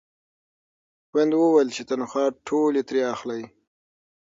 [1.09, 3.43] خویندو ویل چې تنخوا ټولې ترې اخلئ.